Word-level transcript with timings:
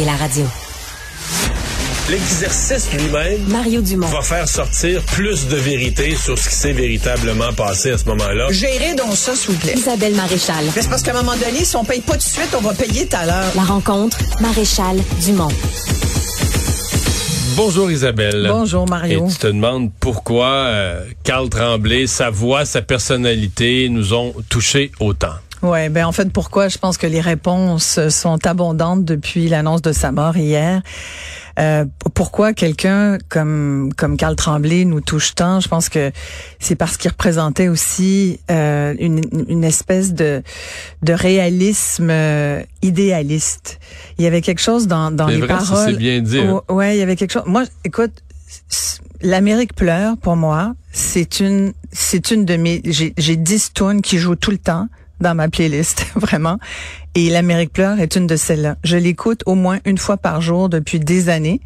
Et 0.00 0.04
la 0.04 0.14
radio. 0.14 0.44
L'exercice 2.08 2.88
lui-même 2.92 3.42
Mario 3.48 3.80
Dumont. 3.80 4.06
va 4.06 4.22
faire 4.22 4.48
sortir 4.48 5.02
plus 5.02 5.48
de 5.48 5.56
vérité 5.56 6.14
sur 6.14 6.38
ce 6.38 6.48
qui 6.48 6.54
s'est 6.54 6.72
véritablement 6.72 7.52
passé 7.52 7.90
à 7.90 7.98
ce 7.98 8.04
moment-là. 8.04 8.46
Gérez 8.50 8.94
donc 8.94 9.14
ça, 9.16 9.34
s'il 9.34 9.50
vous 9.54 9.58
plaît. 9.58 9.74
Isabelle 9.76 10.14
Maréchal. 10.14 10.64
Mais 10.76 10.82
c'est 10.82 10.88
parce 10.88 11.02
qu'à 11.02 11.10
un 11.10 11.22
moment 11.22 11.36
donné, 11.36 11.64
si 11.64 11.74
on 11.74 11.84
paye 11.84 12.00
pas 12.00 12.12
tout 12.12 12.18
de 12.18 12.22
suite, 12.22 12.54
on 12.56 12.60
va 12.60 12.74
payer 12.74 13.08
tout 13.08 13.16
à 13.16 13.26
l'heure. 13.26 13.52
La 13.56 13.62
rencontre, 13.64 14.18
Maréchal 14.40 14.98
Dumont. 15.24 15.48
Bonjour 17.56 17.90
Isabelle. 17.90 18.46
Bonjour, 18.48 18.84
Et 18.86 18.90
Mario. 18.90 19.26
tu 19.28 19.36
te 19.38 19.48
demandes 19.48 19.90
pourquoi 19.98 20.46
euh, 20.46 21.04
Carl 21.24 21.48
Tremblay, 21.48 22.06
sa 22.06 22.30
voix, 22.30 22.64
sa 22.64 22.82
personnalité 22.82 23.88
nous 23.88 24.14
ont 24.14 24.32
touchés 24.48 24.92
autant. 25.00 25.34
Ouais, 25.62 25.88
ben 25.88 26.04
en 26.04 26.12
fait, 26.12 26.32
pourquoi 26.32 26.68
Je 26.68 26.78
pense 26.78 26.98
que 26.98 27.06
les 27.06 27.20
réponses 27.20 27.98
sont 28.08 28.46
abondantes 28.46 29.04
depuis 29.04 29.48
l'annonce 29.48 29.82
de 29.82 29.92
sa 29.92 30.12
mort 30.12 30.36
hier? 30.36 30.82
Euh, 31.58 31.84
pourquoi 32.14 32.52
quelqu'un 32.52 33.18
comme 33.28 33.90
comme 33.96 34.16
Carl 34.16 34.36
Tremblay 34.36 34.84
nous 34.84 35.00
touche 35.00 35.34
tant? 35.34 35.58
Je 35.58 35.66
pense 35.66 35.88
que 35.88 36.12
c'est 36.60 36.76
parce 36.76 36.96
qu'il 36.96 37.10
représentait 37.10 37.66
aussi 37.68 38.38
euh, 38.50 38.94
une, 39.00 39.20
une 39.48 39.64
espèce 39.64 40.14
de 40.14 40.42
de 41.02 41.12
réalisme 41.12 42.10
euh, 42.10 42.62
idéaliste. 42.82 43.80
Il 44.18 44.24
y 44.24 44.28
avait 44.28 44.40
quelque 44.40 44.60
chose 44.60 44.86
dans 44.86 45.10
dans 45.10 45.26
les 45.26 45.38
vrai, 45.38 45.48
paroles. 45.48 45.90
c'est 45.90 45.96
bien 45.96 46.20
dit, 46.20 46.38
hein. 46.38 46.62
Ouais, 46.68 46.96
il 46.96 47.00
y 47.00 47.02
avait 47.02 47.16
quelque 47.16 47.32
chose. 47.32 47.42
Moi, 47.46 47.64
écoute, 47.84 48.12
l'Amérique 49.20 49.74
pleure 49.74 50.16
pour 50.16 50.36
moi. 50.36 50.74
C'est 50.92 51.40
une 51.40 51.72
c'est 51.92 52.30
une 52.30 52.44
de 52.44 52.56
mes 52.56 52.82
j'ai 52.84 53.14
j'ai 53.18 53.34
10 53.34 53.72
tunes 53.74 54.02
qui 54.02 54.18
jouent 54.18 54.36
tout 54.36 54.52
le 54.52 54.58
temps 54.58 54.86
dans 55.20 55.34
ma 55.34 55.48
playlist, 55.48 56.06
vraiment. 56.14 56.58
Et 57.14 57.30
l'Amérique 57.30 57.72
pleure 57.72 58.00
est 58.00 58.16
une 58.16 58.26
de 58.26 58.36
celles-là. 58.36 58.76
Je 58.84 58.96
l'écoute 58.96 59.42
au 59.46 59.54
moins 59.54 59.78
une 59.84 59.98
fois 59.98 60.16
par 60.16 60.40
jour 60.40 60.68
depuis 60.68 61.00
des 61.00 61.28
années. 61.28 61.60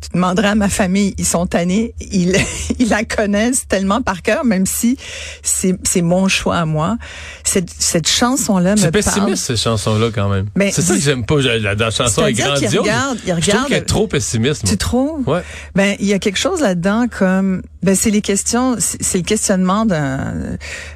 Tu 0.00 0.10
demanderas 0.14 0.50
à 0.50 0.54
ma 0.54 0.68
famille, 0.68 1.14
ils 1.18 1.26
sont 1.26 1.46
tannés, 1.46 1.92
ils, 2.00 2.36
ils 2.78 2.88
la 2.88 3.04
connaissent 3.04 3.66
tellement 3.66 4.00
par 4.00 4.22
cœur, 4.22 4.44
même 4.44 4.64
si 4.64 4.96
c'est 5.42 5.76
c'est 5.82 6.02
mon 6.02 6.28
choix 6.28 6.56
à 6.58 6.64
moi. 6.66 6.96
Cette, 7.44 7.68
cette 7.76 8.08
chanson-là 8.08 8.72
me 8.72 8.76
C'est 8.76 8.90
parle. 8.92 9.04
pessimiste 9.04 9.44
ces 9.44 9.56
chansons-là 9.56 10.10
quand 10.14 10.28
même. 10.28 10.46
Mais 10.54 10.70
c'est 10.70 10.82
ça 10.82 10.94
que 10.94 11.00
j'aime 11.00 11.24
pas. 11.26 11.40
La, 11.40 11.74
la 11.74 11.90
chanson 11.90 12.24
est 12.26 12.32
grandiose. 12.32 12.76
regarde- 12.78 13.18
il 13.24 13.28
Je 13.28 13.32
trouve 13.32 13.44
regarde- 13.44 13.68
qu'elle 13.68 13.76
est 13.78 13.82
trop 13.86 14.06
pessimiste. 14.06 14.62
moi. 14.64 14.70
Tu 14.70 14.76
trouves? 14.78 15.28
Ouais. 15.28 15.42
Ben, 15.74 15.96
il 15.98 16.06
y 16.06 16.12
a 16.12 16.18
quelque 16.18 16.38
chose 16.38 16.60
là-dedans 16.60 17.06
comme, 17.10 17.62
ben, 17.82 17.94
c'est 17.96 18.10
les 18.10 18.20
questions, 18.20 18.76
c'est 18.78 19.18
le 19.18 19.24
questionnement 19.24 19.84
d'un, 19.84 20.34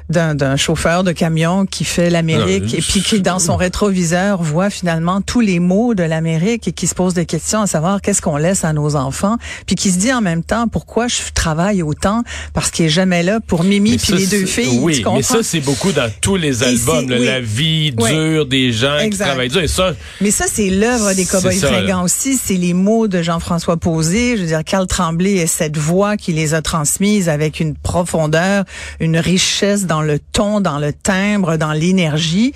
d'un, 0.09 0.33
d'un 0.35 0.55
chauffeur 0.55 1.03
de 1.03 1.11
camion 1.11 1.65
qui 1.65 1.83
fait 1.83 2.09
l'Amérique 2.09 2.73
et 2.73 2.81
puis 2.81 3.01
qui, 3.01 3.21
dans 3.21 3.39
son 3.39 3.55
rétroviseur, 3.57 4.41
voit 4.41 4.69
finalement 4.69 5.21
tous 5.21 5.41
les 5.41 5.59
mots 5.59 5.93
de 5.93 6.03
l'Amérique 6.03 6.67
et 6.67 6.71
qui 6.71 6.87
se 6.87 6.95
pose 6.95 7.13
des 7.13 7.25
questions 7.25 7.61
à 7.61 7.67
savoir 7.67 8.01
qu'est-ce 8.01 8.21
qu'on 8.21 8.37
laisse 8.37 8.63
à 8.63 8.71
nos 8.73 8.92
enfants, 8.95 9.37
puis 9.65 9.75
qui 9.75 9.91
se 9.91 9.97
dit 9.97 10.11
en 10.13 10.21
même 10.21 10.43
temps 10.43 10.67
pourquoi 10.67 11.07
je 11.07 11.17
travaille 11.33 11.81
autant? 11.83 12.23
Parce 12.53 12.71
qu'il 12.71 12.85
est 12.85 12.89
jamais 12.89 13.23
là 13.23 13.39
pour 13.45 13.63
Mimi 13.63 13.97
puis 13.97 14.13
les 14.13 14.27
deux 14.27 14.45
filles. 14.45 14.79
Oui, 14.81 15.01
tu 15.03 15.09
mais 15.13 15.21
ça, 15.21 15.43
c'est 15.43 15.59
beaucoup 15.59 15.91
dans 15.91 16.09
tous 16.21 16.35
les 16.35 16.63
albums. 16.63 17.09
là, 17.09 17.17
oui. 17.19 17.25
La 17.25 17.41
vie 17.41 17.91
dure 17.91 18.45
des 18.45 18.71
gens 18.71 18.97
Exact. 18.97 19.23
qui 19.25 19.29
travaillent 19.29 19.49
dur. 19.49 19.61
Et 19.61 19.67
ça, 19.67 19.93
Mais 20.21 20.31
ça, 20.31 20.45
c'est 20.51 20.69
l'œuvre 20.69 21.13
des 21.13 21.25
Cowboys 21.25 21.59
fringants 21.59 22.03
aussi. 22.03 22.37
C'est 22.41 22.55
les 22.55 22.73
mots 22.73 23.07
de 23.07 23.21
Jean-François 23.21 23.77
Posé. 23.77 24.35
Je 24.37 24.41
veux 24.41 24.47
dire, 24.47 24.63
Carl 24.65 24.87
Tremblay 24.87 25.33
et 25.33 25.47
cette 25.47 25.77
voix 25.77 26.17
qui 26.17 26.33
les 26.33 26.53
a 26.53 26.61
transmises 26.61 27.29
avec 27.29 27.59
une 27.59 27.75
profondeur, 27.75 28.65
une 28.99 29.17
richesse 29.17 29.85
dans 29.85 30.01
le 30.01 30.19
ton, 30.19 30.59
dans 30.61 30.79
le 30.79 30.93
timbre, 30.93 31.57
dans 31.57 31.73
l'énergie. 31.73 32.53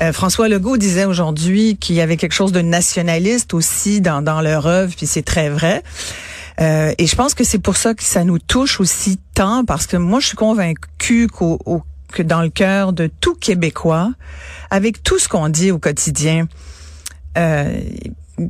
Euh, 0.00 0.12
François 0.12 0.48
Legault 0.48 0.76
disait 0.76 1.04
aujourd'hui 1.04 1.76
qu'il 1.76 1.96
y 1.96 2.00
avait 2.00 2.16
quelque 2.16 2.32
chose 2.34 2.52
de 2.52 2.60
nationaliste 2.60 3.54
aussi 3.54 4.00
dans, 4.00 4.22
dans 4.22 4.40
leur 4.40 4.66
œuvre, 4.66 4.92
puis 4.96 5.06
c'est 5.06 5.22
très 5.22 5.48
vrai. 5.50 5.69
Euh, 6.60 6.92
et 6.98 7.06
je 7.06 7.16
pense 7.16 7.34
que 7.34 7.44
c'est 7.44 7.58
pour 7.58 7.76
ça 7.76 7.94
que 7.94 8.02
ça 8.02 8.24
nous 8.24 8.38
touche 8.38 8.80
aussi 8.80 9.18
tant, 9.34 9.64
parce 9.64 9.86
que 9.86 9.96
moi, 9.96 10.20
je 10.20 10.26
suis 10.26 10.36
convaincue 10.36 11.28
que 11.28 12.22
dans 12.22 12.42
le 12.42 12.50
cœur 12.50 12.92
de 12.92 13.10
tout 13.20 13.34
Québécois, 13.34 14.12
avec 14.70 15.02
tout 15.02 15.18
ce 15.18 15.28
qu'on 15.28 15.48
dit 15.48 15.70
au 15.70 15.78
quotidien, 15.78 16.48
euh, 17.38 17.80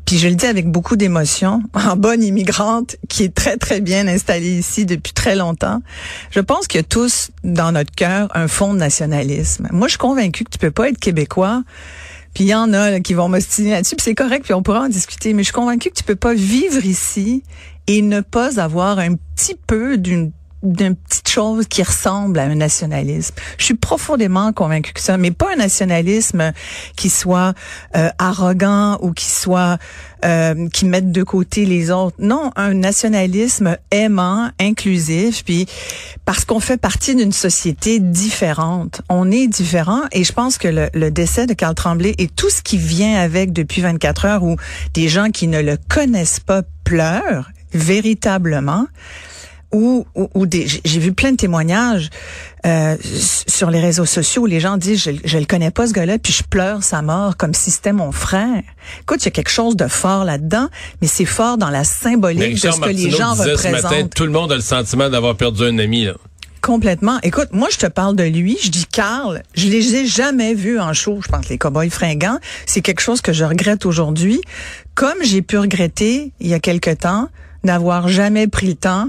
puis 0.04 0.18
je 0.18 0.28
le 0.28 0.34
dis 0.34 0.46
avec 0.46 0.68
beaucoup 0.68 0.96
d'émotion, 0.96 1.62
en 1.74 1.96
bonne 1.96 2.22
immigrante 2.22 2.96
qui 3.08 3.24
est 3.24 3.34
très 3.34 3.56
très 3.56 3.80
bien 3.80 4.06
installée 4.08 4.58
ici 4.58 4.86
depuis 4.86 5.12
très 5.12 5.36
longtemps. 5.36 5.82
Je 6.30 6.40
pense 6.40 6.66
qu'il 6.66 6.78
y 6.78 6.84
a 6.84 6.86
tous 6.86 7.30
dans 7.44 7.72
notre 7.72 7.92
cœur 7.92 8.28
un 8.34 8.48
fond 8.48 8.74
de 8.74 8.78
nationalisme. 8.78 9.68
Moi, 9.72 9.88
je 9.88 9.92
suis 9.92 9.98
convaincue 9.98 10.44
que 10.44 10.50
tu 10.50 10.58
peux 10.58 10.70
pas 10.70 10.88
être 10.88 10.98
québécois. 10.98 11.62
Puis 12.34 12.44
il 12.44 12.48
y 12.48 12.54
en 12.54 12.72
a 12.72 13.00
qui 13.00 13.14
vont 13.14 13.28
m'ostiner 13.28 13.70
là-dessus, 13.70 13.96
puis 13.96 14.04
c'est 14.04 14.14
correct, 14.14 14.44
puis 14.44 14.54
on 14.54 14.62
pourra 14.62 14.82
en 14.82 14.88
discuter. 14.88 15.32
Mais 15.32 15.42
je 15.42 15.46
suis 15.46 15.54
convaincue 15.54 15.90
que 15.90 15.96
tu 15.96 16.04
peux 16.04 16.16
pas 16.16 16.34
vivre 16.34 16.84
ici 16.84 17.42
et 17.86 18.02
ne 18.02 18.20
pas 18.20 18.60
avoir 18.60 18.98
un 18.98 19.14
petit 19.34 19.56
peu 19.66 19.98
d'une 19.98 20.32
d'une 20.62 20.94
petite 20.94 21.28
chose 21.28 21.66
qui 21.66 21.82
ressemble 21.82 22.38
à 22.38 22.42
un 22.44 22.54
nationalisme. 22.54 23.34
Je 23.58 23.64
suis 23.64 23.74
profondément 23.74 24.52
convaincue 24.52 24.92
que 24.92 25.00
ça, 25.00 25.16
mais 25.16 25.30
pas 25.30 25.52
un 25.52 25.56
nationalisme 25.56 26.52
qui 26.96 27.08
soit 27.08 27.54
euh, 27.96 28.10
arrogant 28.18 28.98
ou 29.00 29.12
qui 29.12 29.26
soit 29.26 29.78
euh, 30.24 30.68
qui 30.68 30.84
mette 30.84 31.12
de 31.12 31.22
côté 31.22 31.64
les 31.64 31.90
autres. 31.90 32.16
Non, 32.18 32.50
un 32.56 32.74
nationalisme 32.74 33.78
aimant, 33.90 34.50
inclusif, 34.60 35.44
puis 35.44 35.66
parce 36.26 36.44
qu'on 36.44 36.60
fait 36.60 36.76
partie 36.76 37.14
d'une 37.14 37.32
société 37.32 38.00
différente. 38.00 39.00
On 39.08 39.30
est 39.30 39.46
différent 39.46 40.02
et 40.12 40.24
je 40.24 40.32
pense 40.32 40.58
que 40.58 40.68
le, 40.68 40.90
le 40.92 41.10
décès 41.10 41.46
de 41.46 41.54
Carl 41.54 41.74
Tremblay 41.74 42.14
et 42.18 42.28
tout 42.28 42.50
ce 42.50 42.60
qui 42.60 42.76
vient 42.76 43.18
avec 43.18 43.54
depuis 43.54 43.80
24 43.80 44.24
heures 44.26 44.42
où 44.42 44.56
des 44.92 45.08
gens 45.08 45.30
qui 45.30 45.48
ne 45.48 45.62
le 45.62 45.78
connaissent 45.88 46.40
pas 46.40 46.62
pleurent 46.84 47.50
véritablement 47.72 48.86
ou, 49.72 50.06
ou, 50.14 50.28
ou 50.34 50.46
des, 50.46 50.66
j'ai- 50.66 50.98
vu 51.00 51.12
plein 51.12 51.32
de 51.32 51.36
témoignages 51.36 52.10
euh, 52.66 52.96
sur 53.46 53.70
les 53.70 53.80
réseaux 53.80 54.04
sociaux 54.06 54.42
où 54.42 54.46
les 54.46 54.60
gens 54.60 54.76
disent 54.76 55.02
je, 55.02 55.10
je 55.24 55.38
le 55.38 55.44
connais 55.46 55.70
pas 55.70 55.86
ce 55.86 55.92
gars-là 55.92 56.18
puis 56.18 56.32
je 56.32 56.42
pleure 56.42 56.82
sa 56.82 57.02
mort 57.02 57.36
comme 57.36 57.54
si 57.54 57.70
c'était 57.70 57.92
mon 57.92 58.12
frère. 58.12 58.62
Écoute, 59.02 59.22
il 59.22 59.26
y 59.26 59.28
a 59.28 59.30
quelque 59.32 59.50
chose 59.50 59.76
de 59.76 59.86
fort 59.88 60.24
là-dedans, 60.24 60.68
mais 61.00 61.06
c'est 61.08 61.24
fort 61.24 61.56
dans 61.56 61.70
la 61.70 61.84
symbolique 61.84 62.54
de 62.62 62.70
ce 62.70 62.80
que 62.80 62.88
les 62.88 63.10
gens 63.10 63.32
disait 63.34 63.56
ce 63.56 63.66
représentent. 63.68 63.90
matin, 63.92 64.08
tout 64.14 64.24
le 64.24 64.32
monde 64.32 64.52
a 64.52 64.56
le 64.56 64.60
sentiment 64.62 65.08
d'avoir 65.08 65.36
perdu 65.36 65.62
un 65.64 65.78
ami. 65.78 66.04
Là. 66.04 66.14
Complètement. 66.60 67.18
Écoute, 67.22 67.48
moi, 67.52 67.68
je 67.72 67.78
te 67.78 67.86
parle 67.86 68.16
de 68.16 68.24
lui. 68.24 68.58
Je 68.62 68.68
dis 68.68 68.84
Carl. 68.84 69.42
Je 69.54 69.68
les 69.68 69.94
ai 69.94 70.06
jamais 70.06 70.52
vus 70.52 70.78
en 70.78 70.92
show. 70.92 71.18
Je 71.22 71.28
pense 71.28 71.48
les 71.48 71.56
Cowboys 71.56 71.88
fringants, 71.88 72.38
c'est 72.66 72.82
quelque 72.82 73.00
chose 73.00 73.22
que 73.22 73.32
je 73.32 73.44
regrette 73.44 73.86
aujourd'hui. 73.86 74.40
Comme 74.94 75.16
j'ai 75.22 75.40
pu 75.40 75.56
regretter, 75.56 76.32
il 76.40 76.48
y 76.48 76.52
a 76.54 76.58
quelque 76.60 76.90
temps, 76.90 77.28
n'avoir 77.64 78.08
jamais 78.08 78.46
pris 78.46 78.66
le 78.66 78.74
temps 78.74 79.08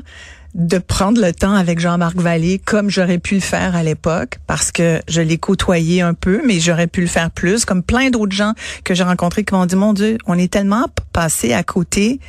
de 0.54 0.78
prendre 0.80 1.22
le 1.22 1.34
temps 1.34 1.54
avec 1.54 1.80
Jean-Marc 1.80 2.18
Vallée 2.18 2.60
comme 2.60 2.90
j'aurais 2.90 3.20
pu 3.20 3.36
le 3.36 3.42
faire 3.42 3.76
à 3.76 3.84
l'époque 3.84 4.40
parce 4.48 4.72
que 4.72 5.02
je 5.08 5.22
l'ai 5.22 5.38
côtoyé 5.38 6.02
un 6.02 6.14
peu 6.14 6.42
mais 6.46 6.60
j'aurais 6.60 6.88
pu 6.88 7.02
le 7.02 7.08
faire 7.08 7.32
plus 7.32 7.64
comme 7.64 7.84
plein 7.84 8.10
d'autres 8.10 8.36
gens 8.36 8.54
que 8.84 8.94
j'ai 8.94 9.04
rencontrés 9.04 9.46
qui 9.46 9.54
m'ont 9.54 9.66
dit 9.66 9.78
mon 9.78 9.94
dieu 9.94 10.18
on 10.28 10.38
est 10.38 10.52
tellement 10.52 10.88
passé 11.14 11.54
à 11.54 11.64
côté 11.64 12.20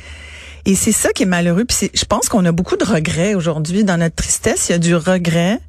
et 0.65 0.75
c'est 0.75 0.91
ça 0.91 1.11
qui 1.11 1.23
est 1.23 1.27
malheureux. 1.27 1.65
Puis 1.65 1.89
je 1.93 2.05
pense 2.05 2.29
qu'on 2.29 2.45
a 2.45 2.51
beaucoup 2.51 2.77
de 2.77 2.85
regrets 2.85 3.35
aujourd'hui 3.35 3.83
dans 3.83 3.97
notre 3.97 4.15
tristesse. 4.15 4.69
Il 4.69 4.71
y 4.73 4.75
a 4.75 4.79
du 4.79 4.95
regret, 4.95 5.59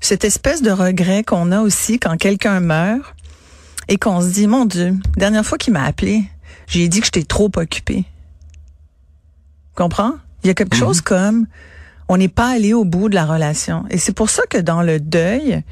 cette 0.00 0.24
espèce 0.24 0.62
de 0.62 0.70
regret 0.70 1.22
qu'on 1.22 1.52
a 1.52 1.60
aussi 1.60 1.98
quand 1.98 2.16
quelqu'un 2.16 2.60
meurt 2.60 3.14
et 3.88 3.98
qu'on 3.98 4.20
se 4.20 4.28
dit, 4.28 4.48
mon 4.48 4.64
Dieu, 4.64 4.94
dernière 5.16 5.46
fois 5.46 5.58
qu'il 5.58 5.72
m'a 5.72 5.84
appelé, 5.84 6.24
j'ai 6.66 6.88
dit 6.88 7.00
que 7.00 7.06
j'étais 7.06 7.22
trop 7.22 7.50
occupée. 7.56 8.04
Comprends? 9.76 10.14
Il 10.42 10.48
y 10.48 10.50
a 10.50 10.54
quelque 10.54 10.76
chose 10.76 11.00
comme, 11.00 11.46
on 12.08 12.16
n'est 12.16 12.28
pas 12.28 12.48
allé 12.48 12.72
au 12.72 12.84
bout 12.84 13.08
de 13.08 13.14
la 13.14 13.24
relation. 13.24 13.84
Et 13.90 13.98
c'est 13.98 14.14
pour 14.14 14.30
ça 14.30 14.42
que 14.48 14.58
dans 14.58 14.82
le 14.82 15.00
deuil, 15.00 15.62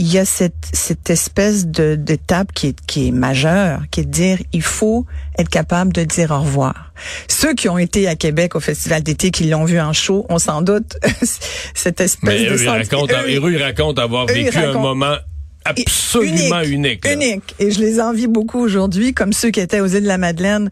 il 0.00 0.12
y 0.12 0.18
a 0.18 0.24
cette, 0.24 0.68
cette 0.72 1.08
espèce 1.08 1.66
de 1.66 1.94
d'étape 1.94 2.52
qui 2.52 2.68
est, 2.68 2.86
qui 2.86 3.08
est 3.08 3.10
majeure, 3.12 3.82
qui 3.90 4.00
est 4.00 4.04
de 4.04 4.10
dire 4.10 4.38
il 4.52 4.62
faut 4.62 5.06
être 5.38 5.48
capable 5.48 5.92
de 5.92 6.02
dire 6.02 6.30
au 6.32 6.40
revoir. 6.40 6.92
Ceux 7.28 7.54
qui 7.54 7.68
ont 7.68 7.78
été 7.78 8.08
à 8.08 8.16
Québec 8.16 8.56
au 8.56 8.60
Festival 8.60 9.02
d'été, 9.02 9.30
qui 9.30 9.44
l'ont 9.44 9.64
vu 9.64 9.80
en 9.80 9.92
show, 9.92 10.26
on 10.28 10.38
sans 10.38 10.62
doute 10.62 10.96
cette 11.74 12.00
espèce 12.00 12.18
Mais 12.22 12.44
de 12.44 12.54
eux, 12.54 12.62
ils 12.62 12.68
racontent, 12.68 13.14
eux, 13.26 13.46
eux, 13.46 13.52
ils 13.52 13.62
racontent 13.62 14.02
avoir 14.02 14.24
eux, 14.24 14.32
vécu 14.32 14.56
un 14.56 14.72
moment 14.72 15.16
absolument 15.64 16.62
unique. 16.62 17.06
Unique. 17.06 17.54
Et 17.58 17.70
je 17.70 17.80
les 17.80 18.00
envie 18.00 18.26
beaucoup 18.26 18.60
aujourd'hui, 18.60 19.14
comme 19.14 19.32
ceux 19.32 19.50
qui 19.50 19.60
étaient 19.60 19.80
aux 19.80 19.86
îles 19.86 20.02
de 20.02 20.08
la 20.08 20.18
Madeleine, 20.18 20.70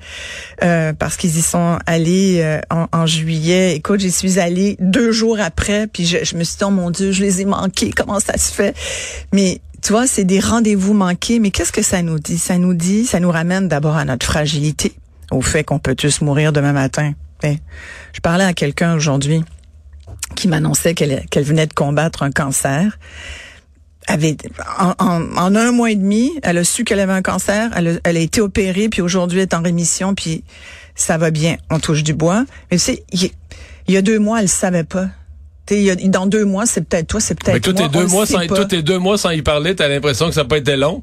euh, 0.63 0.93
parce 0.93 1.17
qu'ils 1.17 1.37
y 1.37 1.43
sont 1.43 1.79
allés 1.87 2.41
euh, 2.41 2.61
en, 2.71 2.87
en 2.93 3.07
juillet. 3.07 3.75
Écoute, 3.75 4.01
j'y 4.01 4.13
suis 4.13 4.39
allée 4.39 4.77
deux 4.81 5.13
jours 5.13 5.39
après, 5.41 5.87
puis 5.87 6.07
je, 6.07 6.19
je 6.25 6.37
me 6.37 6.45
suis 6.45 6.59
dit, 6.59 6.65
oh 6.65 6.71
mon 6.71 6.91
Dieu, 6.91 7.13
je 7.13 7.23
les 7.23 7.41
ai 7.41 7.45
manqués, 7.45 7.91
comment 7.91 8.21
ça 8.21 8.37
se 8.37 8.53
fait? 8.53 8.75
Mais 9.33 9.61
tu 9.83 9.93
vois, 9.93 10.07
c'est 10.07 10.25
des 10.25 10.39
rendez-vous 10.39 10.95
manqués, 10.95 11.41
mais 11.41 11.51
qu'est-ce 11.51 11.73
que 11.73 11.83
ça 11.83 12.03
nous 12.03 12.19
dit? 12.19 12.39
Ça 12.39 12.59
nous 12.59 12.75
dit, 12.75 13.05
ça 13.05 13.19
nous 13.19 13.31
ramène 13.31 13.69
d'abord 13.69 13.97
à 13.97 14.05
notre 14.05 14.27
fragilité, 14.27 14.93
au 15.31 15.41
fait 15.43 15.65
qu'on 15.65 15.79
peut 15.79 15.95
tous 15.97 16.21
mourir 16.21 16.53
demain 16.53 16.73
matin. 16.73 17.15
Eh, 17.43 17.57
je 18.13 18.21
parlais 18.21 18.45
à 18.45 18.53
quelqu'un 18.53 18.95
aujourd'hui 18.95 19.43
qui 20.37 20.47
m'annonçait 20.47 20.95
qu'elle 20.95 21.27
qu'elle 21.31 21.43
venait 21.43 21.67
de 21.67 21.75
combattre 21.75 22.23
un 22.23 22.31
cancer. 22.31 22.99
Avait 24.07 24.37
en, 24.79 24.95
en, 24.99 25.55
un 25.55 25.73
mois 25.73 25.91
et 25.91 25.97
demi, 25.97 26.33
elle 26.43 26.59
a 26.59 26.65
su 26.65 26.85
qu'elle 26.85 27.01
avait 27.01 27.13
un 27.13 27.23
cancer, 27.23 27.71
elle 27.77 27.89
a, 27.89 27.93
elle 28.05 28.17
a 28.17 28.21
été 28.21 28.41
opérée, 28.41 28.89
puis 28.89 29.01
aujourd'hui 29.01 29.39
elle 29.39 29.49
est 29.49 29.55
en 29.55 29.63
rémission, 29.63 30.15
puis 30.15 30.45
ça 30.95 31.19
va 31.19 31.31
bien, 31.31 31.57
on 31.71 31.79
touche 31.79 32.03
du 32.03 32.15
bois. 32.15 32.45
Mais 32.71 32.77
tu 32.77 32.85
sais, 32.85 33.05
il, 33.13 33.31
y 33.89 33.97
a 33.97 34.03
deux 34.03 34.19
mois, 34.19 34.41
elle 34.41 34.49
savait 34.49 34.85
pas. 34.85 35.09
Y 35.71 35.91
a, 35.91 35.95
dans 35.95 36.27
deux 36.27 36.45
mois, 36.45 36.67
c'est 36.67 36.83
peut-être 36.83 37.07
toi, 37.07 37.21
c'est 37.21 37.35
peut-être 37.35 37.67
moi. 37.67 37.89
Tous 37.89 37.89
deux 37.89 38.07
mois, 38.07 38.27
sans, 38.27 38.41
deux 38.83 38.99
mois 38.99 39.17
sans 39.17 39.31
y 39.31 39.41
parler, 39.41 39.75
t'as 39.75 39.89
l'impression 39.89 40.29
que 40.29 40.35
ça 40.35 40.43
n'a 40.43 40.49
pas 40.49 40.59
été 40.59 40.77
long. 40.77 41.03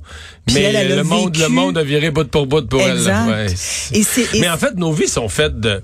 mais 0.54 0.88
le 0.88 1.04
monde, 1.04 1.36
le 1.38 1.48
monde 1.48 1.78
a 1.78 1.84
viré 1.84 2.12
bout 2.12 2.30
pour 2.30 2.46
bout 2.46 2.68
pour 2.68 2.82
elle. 2.82 3.00
Ouais. 3.00 3.48
Et 3.94 4.04
mais 4.40 4.50
en 4.50 4.58
fait, 4.58 4.76
nos 4.76 4.92
vies 4.92 5.08
sont 5.08 5.30
faites 5.30 5.60
de 5.60 5.82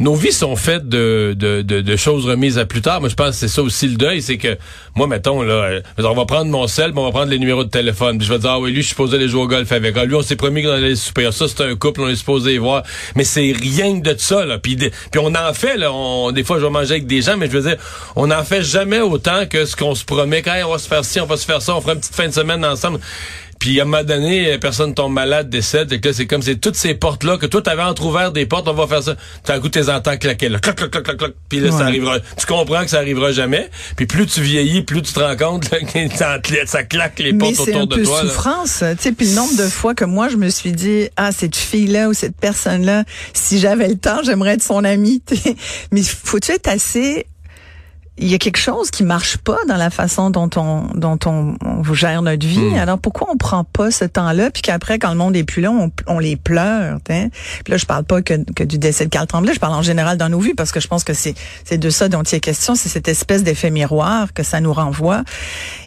nos 0.00 0.14
vies 0.14 0.32
sont 0.32 0.56
faites 0.56 0.88
de, 0.88 1.36
de, 1.38 1.62
de, 1.62 1.96
choses 1.96 2.26
remises 2.26 2.58
à 2.58 2.64
plus 2.64 2.80
tard. 2.80 3.00
Moi, 3.00 3.10
je 3.10 3.14
pense 3.14 3.30
que 3.30 3.36
c'est 3.36 3.48
ça 3.48 3.62
aussi 3.62 3.86
le 3.86 3.96
deuil, 3.96 4.22
c'est 4.22 4.38
que 4.38 4.56
moi, 4.96 5.06
mettons, 5.06 5.42
là, 5.42 5.52
euh, 5.52 5.80
on 5.98 6.14
va 6.14 6.24
prendre 6.24 6.50
mon 6.50 6.66
sel, 6.66 6.92
on 6.96 7.04
va 7.04 7.10
prendre 7.10 7.30
les 7.30 7.38
numéros 7.38 7.64
de 7.64 7.68
téléphone, 7.68 8.16
puis 8.16 8.26
je 8.26 8.32
vais 8.32 8.38
dire, 8.38 8.50
ah 8.50 8.58
oui, 8.58 8.70
lui, 8.70 8.78
je 8.78 8.86
suis 8.86 8.90
supposé 8.90 9.16
aller 9.16 9.28
jouer 9.28 9.42
au 9.42 9.46
golf 9.46 9.70
avec. 9.70 9.94
Ah, 9.98 10.06
lui, 10.06 10.14
on 10.14 10.22
s'est 10.22 10.36
promis 10.36 10.62
qu'on 10.62 10.70
allait 10.70 10.96
souper. 10.96 11.30
Ça, 11.32 11.46
c'est 11.48 11.62
un 11.62 11.76
couple, 11.76 12.00
on 12.00 12.08
est 12.08 12.16
supposé 12.16 12.54
y 12.54 12.58
voir. 12.58 12.82
Mais 13.14 13.24
c'est 13.24 13.52
rien 13.52 13.94
de 13.94 14.14
ça, 14.16 14.46
là. 14.46 14.58
Puis, 14.58 14.76
puis 14.76 14.90
on 15.20 15.34
en 15.34 15.52
fait, 15.52 15.76
là. 15.76 15.92
On, 15.92 16.32
des 16.32 16.44
fois, 16.44 16.58
je 16.58 16.64
vais 16.64 16.70
manger 16.70 16.92
avec 16.92 17.06
des 17.06 17.20
gens, 17.20 17.36
mais 17.36 17.46
je 17.46 17.58
veux 17.58 17.68
dire, 17.68 17.76
on 18.16 18.28
n'en 18.28 18.42
fait 18.42 18.62
jamais 18.62 19.00
autant 19.00 19.46
que 19.46 19.66
ce 19.66 19.76
qu'on 19.76 19.94
se 19.94 20.04
promet. 20.04 20.40
Quand 20.40 20.56
on 20.64 20.70
va 20.70 20.78
se 20.78 20.88
faire 20.88 21.04
ci, 21.04 21.20
on 21.20 21.26
va 21.26 21.36
se 21.36 21.44
faire 21.44 21.60
ça, 21.60 21.76
on 21.76 21.80
fera 21.82 21.92
une 21.92 22.00
petite 22.00 22.14
fin 22.14 22.26
de 22.26 22.32
semaine 22.32 22.64
ensemble. 22.64 23.00
Puis 23.60 23.78
à 23.78 23.82
un 23.82 23.86
moment 23.86 24.02
donné, 24.02 24.58
personne 24.58 24.94
tombe 24.94 25.12
malade, 25.12 25.50
décède. 25.50 25.92
Et 25.92 26.00
que 26.00 26.12
c'est 26.12 26.26
comme 26.26 26.42
c'est 26.42 26.56
toutes 26.56 26.76
ces 26.76 26.94
portes-là 26.94 27.36
que 27.36 27.46
toi, 27.46 27.60
t'avais 27.60 27.82
entrouvert 27.82 28.32
des 28.32 28.46
portes, 28.46 28.66
on 28.66 28.72
va 28.72 28.86
faire 28.86 29.02
ça. 29.02 29.16
T'as 29.44 29.56
un 29.56 29.60
coup, 29.60 29.68
tes 29.68 29.90
entends 29.90 30.16
claquer 30.16 30.48
là. 30.48 30.58
Clac, 30.58 30.76
clac, 30.76 30.90
clac, 30.90 31.04
clac, 31.04 31.16
clac. 31.18 31.32
Puis 31.48 31.60
là, 31.60 31.70
ça 31.70 31.84
arrivera. 31.84 32.18
Tu 32.20 32.46
comprends 32.46 32.82
que 32.82 32.90
ça 32.90 32.98
arrivera 32.98 33.32
jamais. 33.32 33.70
Puis 33.96 34.06
plus 34.06 34.26
tu 34.26 34.40
vieillis, 34.40 34.82
plus 34.82 35.02
tu 35.02 35.12
te 35.12 35.20
rends 35.20 35.36
compte 35.36 35.68
que 35.68 36.66
ça 36.66 36.82
claque 36.84 37.18
les 37.18 37.34
portes 37.34 37.60
autour 37.60 37.86
de 37.86 38.02
toi. 38.02 38.20
C'est 38.22 38.28
souffrance. 38.28 38.78
Tu 38.78 39.02
sais, 39.02 39.12
puis 39.12 39.28
le 39.28 39.34
nombre 39.34 39.56
de 39.56 39.68
fois 39.68 39.94
que 39.94 40.06
moi, 40.06 40.28
je 40.30 40.36
me 40.36 40.48
suis 40.48 40.72
dit, 40.72 41.08
ah, 41.16 41.30
cette 41.30 41.56
fille-là 41.56 42.08
ou 42.08 42.14
cette 42.14 42.36
personne-là, 42.36 43.04
si 43.34 43.60
j'avais 43.60 43.88
le 43.88 43.96
temps, 43.96 44.22
j'aimerais 44.24 44.54
être 44.54 44.62
son 44.62 44.84
amie. 44.84 45.22
Mais 45.92 46.02
faut-tu 46.02 46.52
être 46.52 46.68
assez 46.68 47.26
il 48.20 48.28
y 48.28 48.34
a 48.34 48.38
quelque 48.38 48.58
chose 48.58 48.90
qui 48.90 49.02
marche 49.02 49.38
pas 49.38 49.56
dans 49.66 49.76
la 49.76 49.90
façon 49.90 50.30
dont 50.30 50.50
on 50.56 50.88
dont 50.94 51.18
on, 51.24 51.56
on 51.64 51.94
gère 51.94 52.22
notre 52.22 52.46
vie. 52.46 52.58
Hmm. 52.58 52.78
Alors 52.78 52.98
pourquoi 52.98 53.28
on 53.32 53.36
prend 53.36 53.64
pas 53.64 53.90
ce 53.90 54.04
temps-là 54.04 54.50
puis 54.50 54.62
qu'après 54.62 54.98
quand 54.98 55.10
le 55.10 55.16
monde 55.16 55.34
est 55.34 55.44
plus 55.44 55.62
là, 55.62 55.70
on, 55.70 55.90
on 56.06 56.18
les 56.18 56.36
pleure, 56.36 56.98
hein? 57.08 57.28
Puis 57.64 57.70
là 57.70 57.76
je 57.78 57.86
parle 57.86 58.04
pas 58.04 58.20
que, 58.20 58.34
que 58.54 58.62
du 58.62 58.78
décès 58.78 59.06
de 59.06 59.10
Carl 59.10 59.26
Tremblay, 59.26 59.54
je 59.54 59.60
parle 59.60 59.74
en 59.74 59.82
général 59.82 60.18
dans 60.18 60.28
nos 60.28 60.38
vies 60.38 60.54
parce 60.54 60.70
que 60.70 60.80
je 60.80 60.88
pense 60.88 61.02
que 61.02 61.14
c'est 61.14 61.34
c'est 61.64 61.78
de 61.78 61.90
ça 61.90 62.08
dont 62.08 62.22
il 62.22 62.34
est 62.34 62.40
question, 62.40 62.74
c'est 62.74 62.88
cette 62.88 63.08
espèce 63.08 63.42
d'effet 63.42 63.70
miroir 63.70 64.32
que 64.34 64.42
ça 64.42 64.60
nous 64.60 64.72
renvoie. 64.72 65.22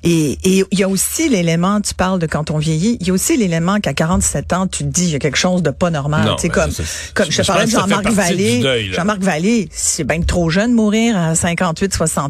Et 0.04 0.38
et 0.44 0.66
il 0.72 0.80
y 0.80 0.84
a 0.84 0.90
aussi 0.90 1.30
l'élément 1.30 1.82
tu 1.82 1.94
parles 1.94 2.20
de 2.20 2.26
quand 2.26 2.50
on 2.50 2.58
vieillit, 2.58 2.98
il 3.00 3.08
y 3.08 3.12
a 3.12 3.14
aussi 3.14 3.38
l'élément 3.38 3.80
qu'à 3.80 3.94
47 3.94 4.54
ans, 4.54 4.68
tu 4.68 4.84
te 4.84 4.90
dis 4.90 5.06
il 5.06 5.12
y 5.12 5.16
a 5.16 5.20
quelque 5.20 5.38
chose 5.38 5.62
de 5.62 5.70
pas 5.70 5.92
normal, 5.92 6.32
tu 6.38 6.44
sais 6.44 6.50
comme 6.50 6.72
comme 7.14 7.30
je, 7.30 7.42
parlais 7.44 7.66
de 7.66 7.72
Jean-Marc 7.72 8.08
Vallée, 8.10 8.92
Jean-Marc 8.92 9.22
Vallée, 9.22 9.70
c'est 9.72 10.04
bien 10.04 10.22
trop 10.22 10.50
jeune 10.50 10.72
de 10.72 10.76
mourir 10.76 11.16
à 11.18 11.36
58 11.36 11.94
60 11.94 12.23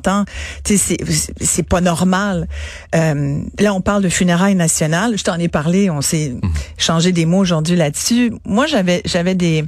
c'est 0.65 1.63
pas 1.63 1.81
normal. 1.81 2.47
Euh, 2.95 3.39
là, 3.59 3.73
on 3.73 3.81
parle 3.81 4.03
de 4.03 4.09
funérailles 4.09 4.55
nationales. 4.55 5.17
Je 5.17 5.23
t'en 5.23 5.39
ai 5.39 5.47
parlé, 5.47 5.89
on 5.89 6.01
s'est 6.01 6.29
mmh. 6.29 6.41
changé 6.77 7.11
des 7.11 7.25
mots 7.25 7.39
aujourd'hui 7.39 7.75
là-dessus. 7.75 8.33
Moi, 8.45 8.65
j'avais 8.67 9.01
j'avais 9.05 9.35
des 9.35 9.65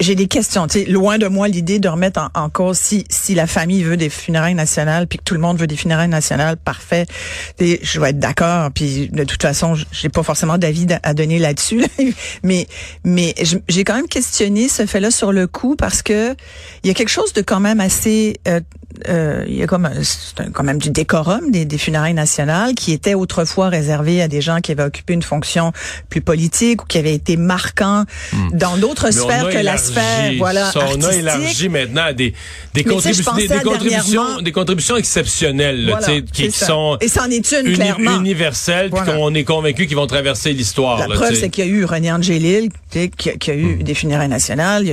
j'ai 0.00 0.14
des 0.14 0.26
questions. 0.26 0.66
Tu 0.66 0.80
sais, 0.80 0.84
loin 0.86 1.18
de 1.18 1.26
moi 1.26 1.48
l'idée 1.48 1.78
de 1.78 1.88
remettre 1.88 2.30
en, 2.34 2.48
cause 2.48 2.78
si 2.78 3.04
si 3.10 3.34
la 3.34 3.46
famille 3.46 3.82
veut 3.82 3.96
des 3.96 4.08
funérailles 4.08 4.54
nationales, 4.54 5.06
puis 5.06 5.18
que 5.18 5.24
tout 5.24 5.34
le 5.34 5.40
monde 5.40 5.58
veut 5.58 5.66
des 5.66 5.76
funérailles 5.76 6.08
nationales, 6.08 6.56
parfait. 6.56 7.06
Et 7.58 7.80
je 7.82 8.00
vais 8.00 8.10
être 8.10 8.18
d'accord. 8.18 8.70
Puis 8.72 9.08
de 9.12 9.24
toute 9.24 9.42
façon, 9.42 9.74
j'ai 9.92 10.08
pas 10.08 10.22
forcément 10.22 10.58
d'avis 10.58 10.86
à 11.02 11.14
donner 11.14 11.38
là-dessus. 11.38 11.84
mais 12.42 12.66
mais 13.04 13.34
j'ai 13.68 13.84
quand 13.84 13.96
même 13.96 14.08
questionné 14.08 14.68
ce 14.68 14.86
fait-là 14.86 15.10
sur 15.10 15.32
le 15.32 15.46
coup 15.46 15.76
parce 15.76 16.02
que 16.02 16.34
il 16.82 16.88
y 16.88 16.90
a 16.90 16.94
quelque 16.94 17.10
chose 17.10 17.32
de 17.32 17.42
quand 17.42 17.60
même 17.60 17.80
assez 17.80 18.40
euh, 18.48 18.60
euh, 19.08 19.44
il 19.48 19.56
y 19.56 19.62
a 19.62 19.66
comme 19.66 19.88
quand 20.52 20.62
même 20.62 20.78
du 20.78 20.90
décorum 20.90 21.50
des, 21.50 21.64
des, 21.64 21.78
funérailles 21.78 22.14
nationales 22.14 22.74
qui 22.74 22.92
était 22.92 23.14
autrefois 23.14 23.68
réservé 23.68 24.22
à 24.22 24.28
des 24.28 24.40
gens 24.40 24.60
qui 24.60 24.72
avaient 24.72 24.84
occupé 24.84 25.14
une 25.14 25.22
fonction 25.22 25.72
plus 26.08 26.20
politique 26.20 26.82
ou 26.82 26.86
qui 26.86 26.98
avaient 26.98 27.14
été 27.14 27.36
marquants 27.36 28.04
hmm. 28.32 28.56
dans 28.56 28.76
d'autres 28.76 29.10
sphères 29.10 29.48
que 29.48 29.58
la 29.58 29.76
sphère 29.76 30.32
voilà 30.38 30.70
On 30.74 31.02
a 31.02 31.14
élargi 31.14 31.68
maintenant 31.68 32.04
à 32.04 32.12
des, 32.12 32.34
des, 32.74 32.84
contributions, 32.84 33.34
des, 33.34 33.48
contributions, 33.48 34.40
des 34.40 34.52
contributions 34.52 34.96
exceptionnelles 34.96 35.96
qui, 36.32 36.50
sont 36.50 36.96
et 37.00 37.08
c'en 37.08 37.30
est 37.30 37.52
une, 37.52 37.74
clairement. 37.74 38.18
universelles 38.18 38.90
puis 38.90 39.04
qu'on 39.04 39.34
est 39.34 39.44
convaincu 39.44 39.86
qu'ils 39.86 39.96
vont 39.96 40.06
traverser 40.06 40.52
l'histoire. 40.52 40.98
La 40.98 41.14
preuve, 41.14 41.34
c'est 41.34 41.50
qu'il 41.50 41.64
y 41.64 41.68
a 41.68 41.70
eu 41.70 41.84
René 41.84 42.12
Angélil 42.12 42.70
qui, 42.90 43.10
qui, 43.10 43.50
a 43.50 43.54
eu 43.54 43.76
hmm. 43.76 43.82
des 43.82 43.94
funérailles 43.94 44.28
nationales. 44.28 44.84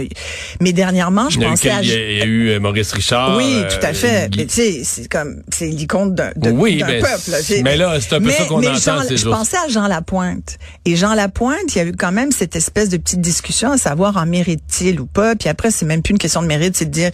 Mais 0.59 0.73
dernièrement, 0.73 1.29
je 1.29 1.39
pensais 1.39 1.69
à... 1.69 1.81
Il 1.81 2.17
y 2.17 2.21
a 2.21 2.25
eu 2.25 2.49
euh, 2.49 2.59
Maurice 2.59 2.91
Richard. 2.91 3.37
Oui, 3.37 3.63
tout 3.69 3.85
à 3.85 3.92
euh, 3.93 4.29
fait. 4.29 4.35
Mais 4.35 4.45
tu 4.45 4.55
sais, 4.55 4.81
c'est 4.83 5.07
comme 5.07 5.41
c'est 5.51 5.67
l'icône 5.67 6.15
d'un 6.15 6.31
oui, 6.51 6.79
peuple. 6.79 7.61
Mais 7.63 7.77
là, 7.77 7.99
c'est 7.99 8.15
un 8.15 8.21
peu 8.21 8.31
ça 8.31 8.45
qu'on 8.45 8.59
entend 8.59 9.01
Je 9.09 9.29
pensais 9.29 9.57
à 9.57 9.67
Jean 9.69 9.87
Lapointe. 9.87 10.57
Et 10.85 10.95
Jean 10.95 11.13
Lapointe, 11.13 11.75
il 11.75 11.77
y 11.77 11.81
a 11.81 11.85
eu 11.85 11.93
quand 11.93 12.11
même 12.11 12.31
cette 12.31 12.55
espèce 12.55 12.89
de 12.89 12.97
petite 12.97 13.21
discussion 13.21 13.71
à 13.71 13.77
savoir 13.77 14.17
en 14.17 14.25
mérite-t-il 14.25 14.99
ou 14.99 15.05
pas. 15.05 15.35
Puis 15.35 15.49
après, 15.49 15.71
c'est 15.71 15.85
même 15.85 16.01
plus 16.01 16.11
une 16.11 16.17
question 16.19 16.41
de 16.41 16.47
mérite, 16.47 16.75
c'est 16.77 16.85
de 16.85 16.91
dire 16.91 17.11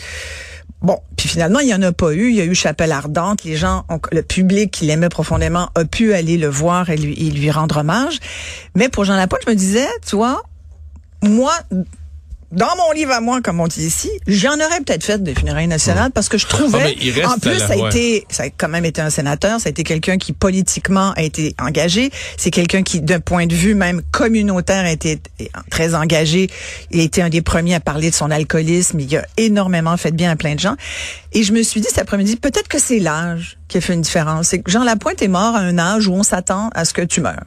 Bon, 0.81 0.97
puis 1.17 1.27
finalement, 1.27 1.59
il 1.59 1.67
y 1.67 1.73
en 1.73 1.81
a 1.81 1.91
pas 1.91 2.13
eu. 2.13 2.29
Il 2.29 2.35
y 2.35 2.41
a 2.41 2.45
eu 2.45 2.55
Chapelle 2.55 2.93
Ardente. 2.93 3.43
Les 3.43 3.57
gens, 3.57 3.85
le 4.11 4.21
public 4.21 4.71
qui 4.71 4.85
l'aimait 4.85 5.09
profondément 5.09 5.69
a 5.75 5.83
pu 5.83 6.13
aller 6.13 6.37
le 6.37 6.47
voir 6.47 6.89
et 6.89 6.95
lui, 6.95 7.13
et 7.13 7.31
lui 7.31 7.51
rendre 7.51 7.77
hommage. 7.77 8.19
Mais 8.75 8.87
pour 8.87 9.03
Jean 9.03 9.15
Lapointe, 9.15 9.41
je 9.45 9.51
me 9.51 9.55
disais, 9.55 9.87
tu 10.07 10.15
vois, 10.15 10.41
moi, 11.21 11.51
dans 12.51 12.75
mon 12.77 12.91
livre 12.93 13.11
à 13.11 13.21
moi, 13.21 13.41
comme 13.41 13.59
on 13.59 13.67
dit 13.67 13.85
ici, 13.85 14.09
j'en 14.27 14.55
aurais 14.55 14.79
peut-être 14.85 15.03
fait 15.03 15.21
des 15.21 15.35
funérailles 15.35 15.67
nationales 15.67 16.11
parce 16.11 16.29
que 16.29 16.37
je 16.37 16.47
trouvais, 16.47 16.95
ah, 17.23 17.29
en 17.29 17.37
plus, 17.37 17.59
ça 17.59 17.73
a 17.73 17.87
été, 17.87 18.25
ça 18.29 18.43
a 18.43 18.49
quand 18.49 18.69
même 18.69 18.85
été 18.85 19.01
un 19.01 19.09
sénateur, 19.09 19.59
ça 19.59 19.67
a 19.67 19.69
été 19.69 19.83
quelqu'un 19.83 20.17
qui 20.17 20.33
politiquement 20.33 21.13
a 21.13 21.21
été 21.21 21.55
engagé, 21.59 22.09
c'est 22.37 22.49
quelqu'un 22.49 22.81
qui, 22.81 23.01
d'un 23.01 23.19
point 23.19 23.45
de 23.45 23.53
vue 23.53 23.75
même 23.75 24.01
communautaire, 24.11 24.85
a 24.85 24.91
été 24.91 25.19
très 25.69 25.93
engagé. 25.93 26.49
Il 26.91 26.99
a 26.99 27.03
été 27.03 27.21
un 27.21 27.29
des 27.29 27.41
premiers 27.41 27.75
à 27.75 27.79
parler 27.79 28.09
de 28.09 28.15
son 28.15 28.31
alcoolisme. 28.31 28.99
Il 28.99 29.15
a 29.15 29.25
énormément 29.37 29.95
fait 29.97 30.11
de 30.11 30.15
bien 30.15 30.31
à 30.31 30.35
plein 30.35 30.55
de 30.55 30.59
gens. 30.59 30.75
Et 31.33 31.43
je 31.43 31.53
me 31.53 31.61
suis 31.61 31.81
dit 31.81 31.87
cet 31.87 31.99
après-midi, 31.99 32.35
peut-être 32.35 32.67
que 32.67 32.79
c'est 32.79 32.99
l'âge 32.99 33.57
qui 33.67 33.77
a 33.77 33.81
fait 33.81 33.93
une 33.93 34.01
différence. 34.01 34.47
C'est 34.47 34.59
que 34.59 34.71
Jean 34.71 34.83
Lapointe 34.83 35.21
est 35.21 35.27
mort 35.27 35.55
à 35.55 35.59
un 35.59 35.77
âge 35.77 36.07
où 36.07 36.13
on 36.13 36.23
s'attend 36.23 36.69
à 36.73 36.85
ce 36.85 36.93
que 36.93 37.03
tu 37.03 37.21
meurs 37.21 37.43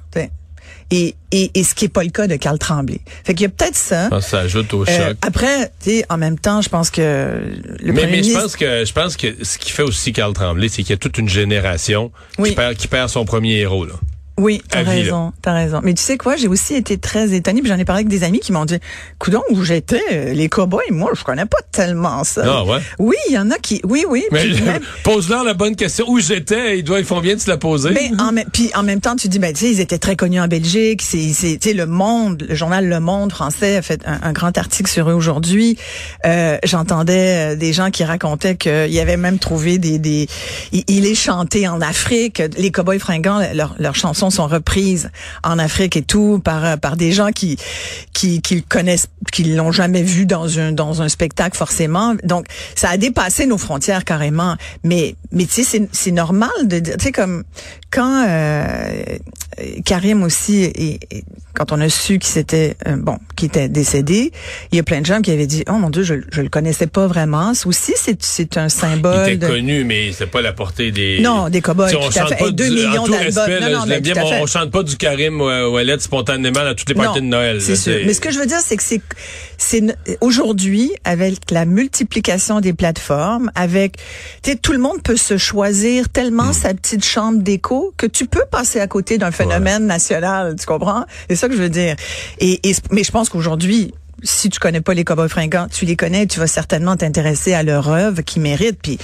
et, 0.93 1.15
et, 1.33 1.51
et 1.55 1.65
ce 1.65 1.75
qui 1.75 1.87
est 1.87 1.89
pas 1.89 2.05
le 2.05 2.11
cas 2.11 2.27
de 2.27 2.37
Carl 2.37 2.59
Tremblay. 2.59 3.01
Fait 3.25 3.33
qu'il 3.33 3.45
y 3.45 3.47
a 3.47 3.49
peut-être 3.49 3.77
ça. 3.77 4.11
ça 4.21 4.41
ajoute 4.41 4.73
au 4.75 4.83
euh, 4.83 4.85
choc. 4.85 5.17
après, 5.23 5.73
tu 5.83 5.91
sais, 5.91 6.05
en 6.11 6.19
même 6.19 6.39
temps, 6.39 6.61
je 6.61 6.69
pense 6.69 6.91
que 6.91 7.41
le 7.81 7.93
mais, 7.93 8.07
mais 8.07 8.23
je 8.23 8.33
pense 8.33 8.57
que 8.57 8.85
je 8.85 8.93
pense 8.93 9.17
que 9.17 9.43
ce 9.43 9.57
qui 9.57 9.73
fait 9.73 9.83
aussi 9.83 10.13
Carl 10.13 10.35
Tremblay, 10.35 10.69
c'est 10.69 10.83
qu'il 10.83 10.91
y 10.91 10.93
a 10.93 10.99
toute 10.99 11.17
une 11.17 11.31
génération 11.31 12.13
qui 12.37 12.53
perd 12.53 12.77
qui 12.77 12.89
perd 12.89 13.09
son 13.09 13.25
premier 13.25 13.57
héros 13.57 13.87
là. 13.87 13.95
Oui, 14.39 14.63
t'as 14.67 14.83
raison, 14.83 15.33
t'as 15.43 15.53
raison. 15.53 15.81
Mais 15.83 15.93
tu 15.93 16.03
sais 16.03 16.17
quoi, 16.17 16.37
j'ai 16.37 16.49
aussi 16.49 16.75
été 16.75 16.97
très 16.97 17.35
étonnée, 17.35 17.61
puis 17.61 17.69
j'en 17.69 17.79
ai 17.79 17.85
parlé 17.85 18.01
avec 18.01 18.09
des 18.09 18.25
amis 18.25 18.41
qui 18.41 18.51
m'ont 18.51 18.65
dit, 18.65 18.79
coudon, 19.19 19.43
où 19.51 19.63
j'étais, 19.63 20.01
euh, 20.11 20.33
les 20.33 20.49
cowboys, 20.49 20.91
moi, 20.91 21.11
je 21.15 21.23
connais 21.23 21.45
pas 21.45 21.59
tellement 21.71 22.25
ça. 22.25 22.43
Ah 22.47 22.65
ouais? 22.65 22.79
Oui, 22.99 23.17
il 23.29 23.35
y 23.35 23.39
en 23.39 23.51
a 23.51 23.59
qui, 23.59 23.83
oui, 23.85 24.07
oui. 24.09 24.25
Mais 24.33 24.47
pose-leur 25.05 25.45
la 25.45 25.53
bonne 25.53 25.77
question. 25.77 26.07
Où 26.09 26.19
j'étais, 26.19 26.79
ils 26.79 26.83
doivent, 26.83 27.01
ils 27.01 27.07
font 27.07 27.21
bien 27.21 27.35
de 27.35 27.41
se 27.41 27.51
la 27.51 27.59
poser. 27.59 27.91
Mais 27.91 28.11
en, 28.19 28.33
puis 28.51 28.71
en 28.75 28.83
même 28.83 29.01
temps, 29.01 29.17
tu 29.17 29.29
dis, 29.29 29.39
ben, 29.39 29.53
tu 29.53 29.61
sais, 29.61 29.71
ils 29.71 29.81
étaient 29.81 29.99
très 29.99 30.17
connus 30.17 30.41
en 30.41 30.49
Belgique. 30.49 31.03
C'est, 31.03 31.33
c'est, 31.35 31.59
tu 31.59 31.69
sais, 31.69 31.75
le 31.75 31.87
Monde, 31.87 32.47
le 32.49 32.55
journal 32.55 32.89
Le 32.89 33.01
Monde 33.01 33.33
français 33.33 33.77
a 33.77 33.83
fait 33.83 34.01
un, 34.07 34.33
grand 34.33 34.57
article 34.57 34.91
sur 34.91 35.11
eux 35.11 35.15
aujourd'hui. 35.15 35.77
Euh, 36.25 36.57
j'entendais 36.65 37.53
euh, 37.53 37.57
des 37.57 37.75
gens 37.75 37.91
qui 37.91 38.03
racontaient 38.03 38.57
qu'ils 38.57 38.99
avaient 38.99 39.19
même 39.19 39.39
trouvé 39.39 39.77
des, 39.77 39.99
des, 39.99 40.27
il, 40.73 41.07
est 41.07 41.15
chanté 41.15 41.69
en 41.69 41.83
Afrique. 41.83 42.43
Les 42.57 42.71
cowboys 42.71 42.99
fringants, 42.99 43.41
leurs 43.55 43.97
sont 44.31 44.47
reprises 44.47 45.11
en 45.45 45.59
Afrique 45.59 45.97
et 45.97 46.03
tout 46.03 46.41
par 46.43 46.79
par 46.79 46.97
des 46.97 47.13
gens 47.13 47.31
qui 47.31 47.57
qui 48.13 48.41
qui 48.41 48.57
le 48.57 48.63
connaissent, 48.69 49.09
qui 49.33 49.45
l'ont 49.45 49.73
jamais 49.73 50.03
vu 50.03 50.27
dans 50.27 50.59
un 50.59 50.73
dans 50.73 51.03
un 51.03 51.09
spectacle 51.09 51.57
forcément. 51.57 52.15
Donc 52.25 52.47
ça 52.75 52.91
a 52.91 52.97
dépassé 52.97 53.47
nos 53.47 53.59
frontières 53.59 54.05
carrément. 54.05 54.57
Mais 54.85 55.17
mais 55.31 55.47
tu 55.47 55.53
sais 55.53 55.65
c'est 55.65 55.89
c'est 55.93 56.13
normal 56.13 56.51
de 56.65 56.79
dire 56.79 56.97
tu 56.97 57.07
sais 57.07 57.13
comme 57.13 57.45
quand 57.91 58.27
euh, 58.29 59.03
Karim 59.85 60.23
aussi 60.23 60.63
et, 60.63 61.01
quand 61.55 61.73
on 61.73 61.81
a 61.81 61.89
su 61.89 62.19
qu'il 62.19 62.31
s'était 62.31 62.77
euh, 62.87 62.97
bon, 62.97 63.19
qu'il 63.37 63.49
était 63.49 63.69
décédé, 63.69 64.33
il 64.71 64.77
y 64.77 64.79
a 64.79 64.83
plein 64.83 65.01
de 65.01 65.07
gens 65.07 65.21
qui 65.21 65.31
avaient 65.31 65.47
dit 65.47 65.65
"Oh 65.69 65.75
mon 65.75 65.91
dieu, 65.91 66.03
je 66.03 66.15
je 66.31 66.41
le 66.41 66.49
connaissais 66.49 66.87
pas 66.87 67.07
vraiment." 67.07 67.53
Aussi 67.67 67.93
c'est 67.97 68.23
c'est 68.23 68.57
un 68.57 68.69
symbole 68.69 69.29
Il 69.29 69.33
était 69.35 69.47
connu 69.47 69.85
mais 69.85 70.13
c'est 70.13 70.27
pas 70.27 70.43
la 70.43 70.53
portée 70.53 70.91
des 70.91 71.21
Non, 71.21 71.49
des 71.49 71.61
cowboys 71.61 71.89
si 71.89 71.97
on 71.97 72.01
tout 72.01 72.13
chante 72.13 72.33
à 72.33 72.37
fait. 72.37 72.45
Pas 72.45 72.51
du, 72.51 72.63
millions 72.65 73.07
d'albums. 73.07 73.51
Non, 73.61 73.87
non, 73.87 74.01
bien, 74.01 74.15
on, 74.17 74.43
on, 74.43 74.47
chante 74.47 74.71
pas 74.71 74.83
du 74.83 74.97
Karim 74.97 75.41
Ouellet 75.41 75.99
spontanément 75.99 76.61
à 76.61 76.75
toutes 76.75 76.89
les 76.89 76.95
parties 76.95 77.21
de 77.21 77.27
Noël. 77.27 77.61
C'est 77.61 77.77
sûr. 77.77 78.01
Mais 78.07 78.15
ce 78.15 78.21
que 78.21 78.31
je 78.31 78.39
veux 78.39 78.47
dire 78.47 78.61
c'est 78.61 78.77
que 78.77 78.83
c'est 78.83 79.03
c'est 79.59 79.83
aujourd'hui 80.21 80.93
avec 81.05 81.51
la 81.51 81.65
multiplication 81.65 82.61
des 82.61 82.73
plateformes, 82.73 83.51
avec 83.55 83.97
tout 84.63 84.73
le 84.73 84.79
monde 84.79 85.03
peut 85.03 85.17
se 85.17 85.37
choisir 85.37 86.09
tellement 86.09 86.51
hmm. 86.51 86.53
sa 86.53 86.75
petite 86.75 87.05
chambre 87.05 87.43
d'écho 87.43 87.95
que 87.97 88.07
tu 88.07 88.27
peux 88.27 88.45
passer 88.51 88.81
à 88.81 88.87
côté 88.87 89.19
d'un 89.19 89.31
phénomène 89.31 89.87
national, 89.87 90.57
tu 90.59 90.67
comprends? 90.67 91.05
Ça 91.43 91.49
que 91.49 91.57
je 91.57 91.63
veux 91.63 91.69
dire. 91.69 91.97
Et, 92.39 92.61
mais 92.91 93.05
je 93.05 93.11
pense 93.11 93.29
qu'aujourd'hui, 93.29 93.93
si 94.23 94.49
tu 94.49 94.61
connais 94.61 94.81
pas 94.81 94.95
les 94.95 95.03
Cowboys 95.03 95.29
fringants, 95.29 95.67
tu 95.69 95.85
les 95.85 95.97
connais, 95.97 96.27
tu 96.27 96.39
vas 96.39 96.47
certainement 96.47 96.97
t'intéresser 96.97 97.55
à 97.55 97.65
leur 97.65 97.89
œuvre 97.89 98.23
qui 98.23 98.39
mérite. 98.39 98.79
Puis 98.81 98.99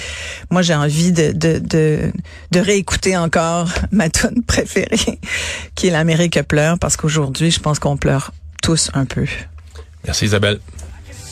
moi, 0.51 0.63
j'ai 0.63 0.75
envie 0.75 1.11
de, 1.11 1.33
de, 1.33 1.59
de, 1.59 2.13
de, 2.53 2.61
réécouter 2.61 3.17
encore 3.17 3.69
ma 3.91 4.09
tune 4.09 4.43
préférée, 4.47 5.19
qui 5.75 5.89
est 5.89 5.91
l'Amérique 5.91 6.41
pleure, 6.43 6.79
parce 6.79 6.97
qu'aujourd'hui, 6.97 7.51
je 7.51 7.59
pense 7.59 7.81
qu'on 7.81 7.97
pleure 7.97 8.33
tous 8.63 8.91
un 8.95 9.05
peu. 9.05 9.27
Merci 10.07 10.27
Isabelle. 10.27 10.61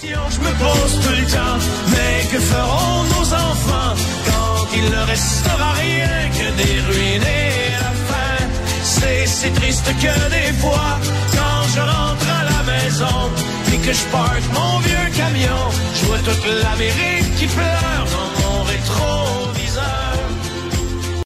Je 0.02 0.08
me 0.08 0.58
pose 0.58 1.00
tout 1.00 1.10
le 1.10 1.26
temps, 1.32 1.58
mais 1.90 2.28
que 2.30 2.40
feront 2.40 3.04
nos 3.04 3.32
enfants 3.32 3.94
quand 4.26 4.66
il 4.76 4.84
ne 4.90 5.06
restera 5.06 5.72
rien 5.72 6.30
que 6.30 6.56
des 6.56 6.80
ruines 6.80 7.45
que 9.84 10.30
des 10.30 10.52
fois, 10.60 10.98
quand 11.32 11.62
je 11.74 11.80
rentre 11.80 12.26
à 12.40 12.44
la 12.44 12.62
maison 12.72 13.30
et 13.72 13.78
que 13.78 13.92
je 13.92 14.04
parque 14.12 14.46
mon 14.52 14.78
vieux 14.80 15.10
camion, 15.16 15.62
je 15.94 16.06
vois 16.06 16.18
toute 16.18 16.46
l'Amérique 16.62 17.34
qui 17.36 17.46
pleure 17.46 18.06
dans 18.14 18.30
mon 18.42 18.62
rétroviseur. 18.62 20.25